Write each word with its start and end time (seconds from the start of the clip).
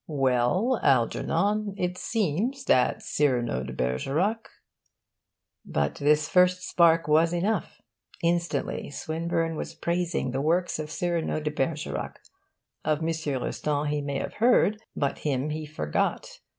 'Well, 0.07 0.79
Algernon, 0.81 1.75
it 1.77 1.95
seems 1.95 2.65
that 2.65 3.03
"Cyrano 3.03 3.61
de 3.63 3.71
Bergerac"' 3.71 4.49
but 5.63 5.93
this 5.99 6.27
first 6.27 6.63
spark 6.67 7.07
was 7.07 7.33
enough: 7.33 7.79
instantly 8.23 8.89
Swinburne 8.89 9.55
was 9.55 9.75
praising 9.75 10.31
the 10.31 10.41
works 10.41 10.79
of 10.79 10.89
Cyrano 10.89 11.39
de 11.39 11.51
Bergerac. 11.51 12.17
Of 12.83 13.03
M. 13.03 13.09
Rostand 13.09 13.89
he 13.89 14.01
may 14.01 14.17
have 14.17 14.33
heard, 14.37 14.79
but 14.95 15.19
him 15.19 15.51
he 15.51 15.67
forgot. 15.67 16.39